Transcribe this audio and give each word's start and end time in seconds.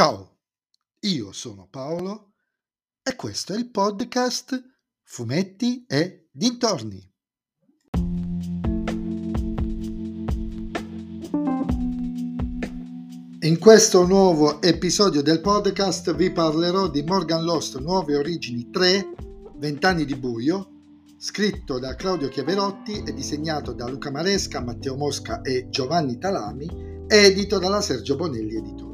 Ciao, 0.00 0.38
io 1.00 1.30
sono 1.30 1.68
Paolo 1.70 2.32
e 3.02 3.14
questo 3.16 3.52
è 3.52 3.58
il 3.58 3.68
podcast 3.70 4.58
Fumetti 5.02 5.84
e 5.86 6.30
Dintorni. 6.32 7.06
In 13.40 13.58
questo 13.58 14.06
nuovo 14.06 14.62
episodio 14.62 15.20
del 15.20 15.42
podcast 15.42 16.14
vi 16.14 16.32
parlerò 16.32 16.88
di 16.88 17.02
Morgan 17.02 17.44
Lost 17.44 17.78
Nuove 17.78 18.16
Origini 18.16 18.70
3, 18.70 19.06
Vent'anni 19.56 20.06
di 20.06 20.16
buio, 20.16 20.70
scritto 21.18 21.78
da 21.78 21.94
Claudio 21.94 22.30
Chiaverotti 22.30 23.02
e 23.02 23.12
disegnato 23.12 23.74
da 23.74 23.86
Luca 23.86 24.10
Maresca, 24.10 24.62
Matteo 24.62 24.96
Mosca 24.96 25.42
e 25.42 25.68
Giovanni 25.68 26.16
Talami, 26.16 27.04
edito 27.06 27.58
dalla 27.58 27.82
Sergio 27.82 28.16
Bonelli 28.16 28.56
Editore. 28.56 28.89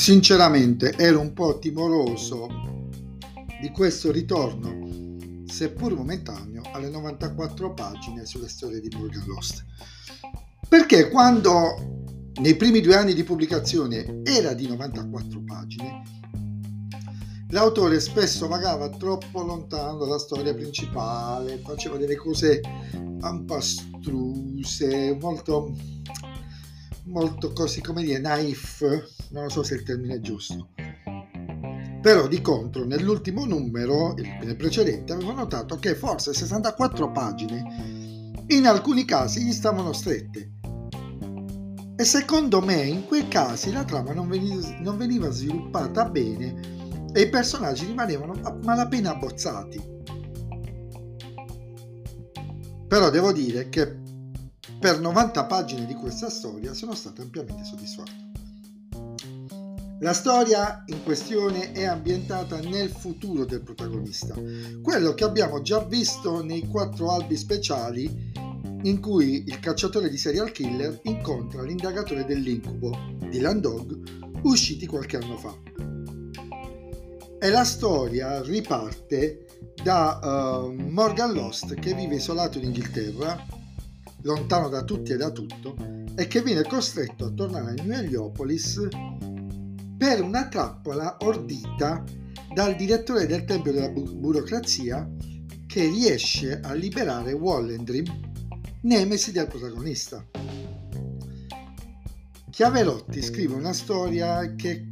Sinceramente 0.00 0.94
ero 0.96 1.20
un 1.20 1.34
po' 1.34 1.58
timoroso 1.58 2.48
di 3.60 3.68
questo 3.68 4.10
ritorno, 4.10 5.44
seppur 5.44 5.94
momentaneo, 5.94 6.62
alle 6.72 6.88
94 6.88 7.74
pagine 7.74 8.24
sulle 8.24 8.48
storie 8.48 8.80
di 8.80 8.88
Morgan 8.96 9.26
Lost. 9.26 9.62
Perché 10.66 11.10
quando 11.10 12.30
nei 12.40 12.56
primi 12.56 12.80
due 12.80 12.96
anni 12.96 13.12
di 13.12 13.24
pubblicazione 13.24 14.22
era 14.24 14.54
di 14.54 14.66
94 14.68 15.42
pagine, 15.44 16.02
l'autore 17.50 18.00
spesso 18.00 18.48
vagava 18.48 18.88
troppo 18.88 19.42
lontano 19.42 19.98
dalla 19.98 20.18
storia 20.18 20.54
principale, 20.54 21.58
faceva 21.58 21.98
delle 21.98 22.16
cose 22.16 22.62
un 22.94 23.44
po' 23.44 23.56
astruse, 23.56 25.14
molto, 25.20 25.76
molto 27.04 27.52
così 27.52 27.82
come 27.82 28.02
dire, 28.02 28.18
naif, 28.18 29.19
non 29.30 29.50
so 29.50 29.62
se 29.62 29.74
il 29.74 29.82
termine 29.82 30.14
è 30.14 30.20
giusto. 30.20 30.70
Però 32.00 32.26
di 32.26 32.40
contro 32.40 32.84
nell'ultimo 32.84 33.44
numero, 33.44 34.14
nel 34.14 34.56
precedente, 34.56 35.12
avevo 35.12 35.32
notato 35.32 35.76
che 35.76 35.94
forse 35.94 36.32
64 36.32 37.12
pagine 37.12 38.42
in 38.48 38.66
alcuni 38.66 39.04
casi 39.04 39.42
gli 39.42 39.52
stavano 39.52 39.92
strette. 39.92 40.52
E 41.96 42.04
secondo 42.04 42.62
me 42.62 42.82
in 42.82 43.06
quei 43.06 43.28
casi 43.28 43.70
la 43.70 43.84
trama 43.84 44.12
non 44.12 44.28
veniva, 44.28 44.66
non 44.80 44.96
veniva 44.96 45.30
sviluppata 45.30 46.08
bene 46.08 46.78
e 47.12 47.20
i 47.20 47.28
personaggi 47.28 47.84
rimanevano 47.84 48.40
a 48.42 48.56
malapena 48.62 49.10
abbozzati. 49.10 49.98
Però 52.88 53.10
devo 53.10 53.32
dire 53.32 53.68
che 53.68 53.98
per 54.80 54.98
90 54.98 55.44
pagine 55.44 55.84
di 55.84 55.94
questa 55.94 56.30
storia 56.30 56.72
sono 56.72 56.94
stato 56.94 57.20
ampiamente 57.20 57.64
soddisfatto. 57.64 58.29
La 60.02 60.14
storia 60.14 60.82
in 60.86 61.02
questione 61.04 61.72
è 61.72 61.84
ambientata 61.84 62.58
nel 62.60 62.88
futuro 62.88 63.44
del 63.44 63.60
protagonista, 63.60 64.34
quello 64.82 65.12
che 65.12 65.24
abbiamo 65.24 65.60
già 65.60 65.84
visto 65.84 66.42
nei 66.42 66.66
quattro 66.68 67.10
albi 67.10 67.36
speciali 67.36 68.32
in 68.84 68.98
cui 68.98 69.44
il 69.46 69.60
cacciatore 69.60 70.08
di 70.08 70.16
serial 70.16 70.52
killer 70.52 71.00
incontra 71.02 71.62
l'indagatore 71.64 72.24
dell'incubo, 72.24 72.96
Dylan 73.28 73.60
Dog, 73.60 74.40
usciti 74.44 74.86
qualche 74.86 75.18
anno 75.18 75.36
fa. 75.36 75.54
E 77.38 77.50
la 77.50 77.64
storia 77.64 78.40
riparte 78.40 79.44
da 79.82 80.18
uh, 80.22 80.72
Morgan 80.72 81.34
Lost 81.34 81.74
che 81.74 81.92
vive 81.92 82.14
isolato 82.14 82.56
in 82.56 82.64
Inghilterra, 82.64 83.46
lontano 84.22 84.70
da 84.70 84.82
tutti 84.82 85.12
e 85.12 85.18
da 85.18 85.30
tutto, 85.30 85.76
e 86.16 86.26
che 86.26 86.40
viene 86.40 86.62
costretto 86.62 87.26
a 87.26 87.30
tornare 87.30 87.72
a 87.72 87.82
New 87.82 87.98
Heliopolis 87.98 88.88
per 90.00 90.22
una 90.22 90.48
trappola 90.48 91.18
ordita 91.20 92.02
dal 92.54 92.74
direttore 92.74 93.26
del 93.26 93.44
Tempio 93.44 93.70
della 93.70 93.90
bu- 93.90 94.16
Burocrazia 94.16 95.06
che 95.66 95.88
riesce 95.88 96.58
a 96.58 96.72
liberare 96.72 97.34
Wallendrim, 97.34 98.06
nemesi 98.80 99.30
del 99.30 99.46
protagonista. 99.46 100.26
Chiaverotti 102.48 103.20
scrive 103.20 103.52
una 103.52 103.74
storia 103.74 104.54
che 104.54 104.88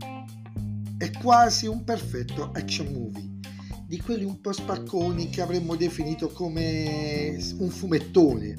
è 0.98 1.10
quasi 1.22 1.66
un 1.66 1.84
perfetto 1.84 2.50
action 2.52 2.92
movie, 2.92 3.40
di 3.86 3.98
quelli 4.02 4.25
un 4.25 4.42
po' 4.42 4.52
spacconi 4.52 5.30
che 5.30 5.40
avremmo 5.40 5.75
definito 5.75 6.28
come 6.28 7.38
un 7.60 7.70
fumettone, 7.70 8.54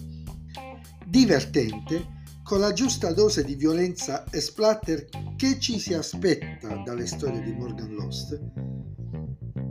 divertente, 1.05 2.17
con 2.49 2.61
la 2.61 2.73
giusta 2.73 3.13
dose 3.13 3.43
di 3.43 3.53
violenza 3.53 4.23
e 4.31 4.41
splatter 4.41 5.07
che 5.35 5.59
ci 5.59 5.77
si 5.77 5.93
aspetta 5.93 6.81
dalle 6.83 7.05
storie 7.05 7.43
di 7.43 7.53
Morgan 7.53 7.93
Lost, 7.93 8.41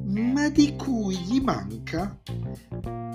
ma 0.05 0.49
di 0.49 0.77
cui 0.77 1.17
gli 1.17 1.41
manca 1.41 2.17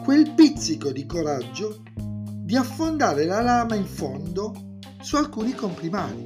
quel 0.03 0.33
pizzico 0.33 0.91
di 0.91 1.05
coraggio 1.05 1.81
di 1.95 2.57
affondare 2.57 3.23
la 3.23 3.39
lama 3.39 3.75
in 3.75 3.85
fondo 3.85 4.79
su 4.99 5.15
alcuni 5.15 5.53
comprimari. 5.53 6.25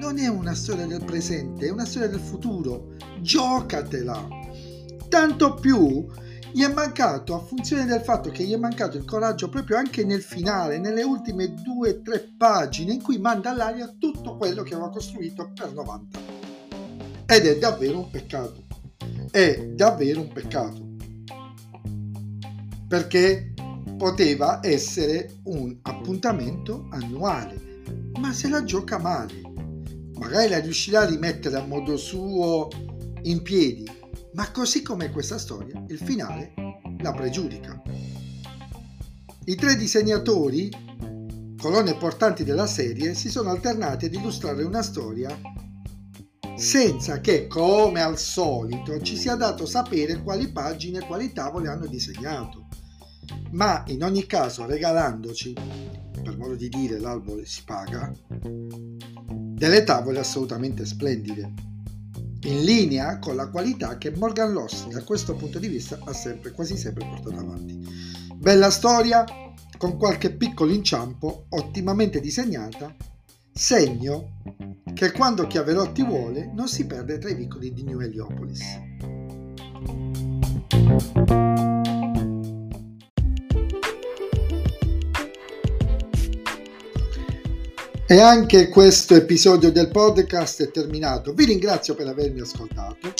Non 0.00 0.16
è 0.18 0.28
una 0.28 0.54
storia 0.54 0.86
del 0.86 1.04
presente, 1.04 1.66
è 1.66 1.70
una 1.70 1.84
storia 1.84 2.08
del 2.08 2.20
futuro. 2.20 2.94
Giocatela! 3.20 4.26
Tanto 5.10 5.54
più 5.56 6.06
gli 6.52 6.62
è 6.62 6.72
mancato, 6.72 7.34
a 7.34 7.40
funzione 7.40 7.84
del 7.84 8.00
fatto 8.00 8.30
che 8.30 8.44
gli 8.44 8.52
è 8.52 8.56
mancato 8.56 8.96
il 8.96 9.04
coraggio 9.04 9.48
proprio 9.48 9.76
anche 9.76 10.04
nel 10.04 10.22
finale, 10.22 10.78
nelle 10.78 11.02
ultime 11.02 11.52
due 11.52 11.90
o 11.90 12.02
tre 12.02 12.32
pagine 12.36 12.94
in 12.94 13.02
cui 13.02 13.18
manda 13.18 13.50
all'aria 13.50 13.94
tutto 13.98 14.36
quello 14.36 14.62
che 14.62 14.74
aveva 14.74 14.90
costruito 14.90 15.50
per 15.52 15.72
90. 15.72 16.18
Ed 17.26 17.44
è 17.44 17.58
davvero 17.58 17.98
un 17.98 18.10
peccato. 18.10 18.64
È 19.30 19.66
davvero 19.74 20.20
un 20.22 20.32
peccato. 20.32 20.86
Perché 22.88 23.52
poteva 23.98 24.60
essere 24.62 25.40
un 25.44 25.76
appuntamento 25.82 26.86
annuale, 26.90 27.82
ma 28.18 28.32
se 28.32 28.48
la 28.48 28.64
gioca 28.64 28.98
male. 28.98 29.42
Magari 30.14 30.48
la 30.48 30.60
riuscirà 30.60 31.00
a 31.00 31.06
rimettere 31.06 31.56
a 31.56 31.64
modo 31.64 31.96
suo 31.96 32.68
in 33.22 33.42
piedi, 33.42 33.84
ma 34.34 34.50
così 34.50 34.82
come 34.82 35.10
questa 35.10 35.38
storia, 35.38 35.82
il 35.88 35.98
finale 35.98 36.52
la 37.00 37.12
pregiudica. 37.12 37.80
I 39.44 39.54
tre 39.54 39.76
disegnatori, 39.76 40.70
colonne 41.60 41.96
portanti 41.96 42.44
della 42.44 42.66
serie, 42.66 43.14
si 43.14 43.30
sono 43.30 43.50
alternati 43.50 44.06
ad 44.06 44.14
illustrare 44.14 44.62
una 44.62 44.82
storia 44.82 45.36
senza 46.56 47.20
che, 47.20 47.46
come 47.46 48.00
al 48.00 48.18
solito, 48.18 49.00
ci 49.00 49.16
sia 49.16 49.36
dato 49.36 49.64
sapere 49.64 50.22
quali 50.22 50.50
pagine 50.50 50.98
e 50.98 51.06
quali 51.06 51.32
tavole 51.32 51.68
hanno 51.68 51.86
disegnato, 51.86 52.66
ma 53.52 53.84
in 53.86 54.02
ogni 54.02 54.26
caso 54.26 54.66
regalandoci, 54.66 55.54
per 56.22 56.36
modo 56.36 56.56
di 56.56 56.68
dire 56.68 56.98
l'albero 56.98 57.44
si 57.44 57.62
paga, 57.64 58.12
delle 58.40 59.84
tavole 59.84 60.18
assolutamente 60.18 60.84
splendide 60.84 61.67
in 62.42 62.64
linea 62.64 63.18
con 63.18 63.34
la 63.34 63.48
qualità 63.48 63.98
che 63.98 64.12
Morgan 64.12 64.52
Loss 64.52 64.88
da 64.88 65.02
questo 65.02 65.34
punto 65.34 65.58
di 65.58 65.68
vista 65.68 65.98
ha 66.04 66.12
sempre, 66.12 66.52
quasi 66.52 66.76
sempre 66.76 67.04
portato 67.06 67.40
avanti. 67.40 67.80
Bella 68.34 68.70
storia, 68.70 69.24
con 69.76 69.96
qualche 69.96 70.32
piccolo 70.32 70.72
inciampo, 70.72 71.46
ottimamente 71.50 72.20
disegnata, 72.20 72.94
segno 73.52 74.40
che 74.94 75.12
quando 75.12 75.46
Chiaverotti 75.46 76.04
vuole 76.04 76.50
non 76.54 76.68
si 76.68 76.86
perde 76.86 77.18
tra 77.18 77.30
i 77.30 77.34
vicoli 77.34 77.72
di 77.72 77.82
New 77.82 78.00
Heliopolis. 78.00 78.62
E 88.10 88.20
anche 88.20 88.70
questo 88.70 89.14
episodio 89.14 89.70
del 89.70 89.90
podcast 89.90 90.62
è 90.62 90.70
terminato. 90.70 91.34
Vi 91.34 91.44
ringrazio 91.44 91.94
per 91.94 92.06
avermi 92.06 92.40
ascoltato. 92.40 93.12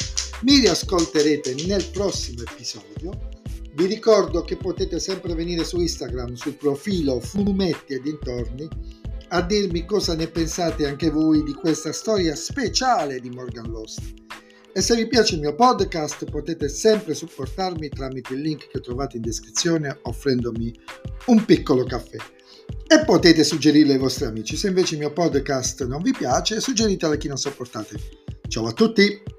Mi 0.44 0.61
riascolterete 0.61 1.55
nel 1.67 1.85
prossimo 1.93 2.40
episodio. 2.40 3.29
Vi 3.75 3.85
ricordo 3.85 4.44
che 4.44 4.56
potete 4.56 4.99
sempre 4.99 5.35
venire 5.35 5.62
su 5.64 5.79
Instagram 5.79 6.37
sul 6.37 6.55
profilo 6.55 7.20
Fumetti 7.20 7.93
e 7.93 8.00
dintorni 8.00 8.67
a 9.29 9.43
dirmi 9.43 9.85
cosa 9.85 10.14
ne 10.14 10.26
pensate 10.26 10.87
anche 10.87 11.11
voi 11.11 11.43
di 11.43 11.52
questa 11.52 11.93
storia 11.93 12.34
speciale 12.34 13.20
di 13.20 13.29
Morgan 13.29 13.70
Lost. 13.70 14.00
E 14.73 14.81
se 14.81 14.96
vi 14.96 15.06
piace 15.06 15.34
il 15.34 15.43
mio 15.43 15.55
podcast 15.55 16.31
potete 16.31 16.70
sempre 16.70 17.12
supportarmi 17.12 17.91
tramite 17.91 18.32
il 18.32 18.41
link 18.41 18.69
che 18.69 18.81
trovate 18.81 19.17
in 19.17 19.23
descrizione 19.23 19.99
offrendomi 20.00 20.75
un 21.26 21.44
piccolo 21.44 21.84
caffè 21.84 22.17
e 22.87 23.05
potete 23.05 23.45
suggerirlo 23.45 23.93
ai 23.93 23.99
vostri 23.99 24.25
amici. 24.25 24.56
Se 24.56 24.69
invece 24.69 24.95
il 24.95 25.00
mio 25.00 25.12
podcast 25.12 25.85
non 25.87 26.03
vi 26.03 26.12
piace, 26.12 26.61
suggeritelo 26.61 27.12
a 27.12 27.17
chi 27.17 27.29
non 27.29 27.37
sopportate. 27.37 27.97
Ciao 28.49 28.67
a 28.67 28.73
tutti! 28.73 29.38